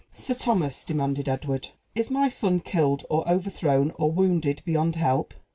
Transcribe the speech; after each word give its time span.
"Sir 0.15 0.33
Thomas," 0.33 0.83
demanded 0.83 1.29
Edward, 1.29 1.67
"is 1.93 2.09
my 2.09 2.27
son 2.27 2.59
killed, 2.59 3.05
or 3.07 3.23
overthrown, 3.29 3.91
or 3.99 4.11
wounded 4.11 4.63
beyond 4.65 4.95
help?" 4.95 5.35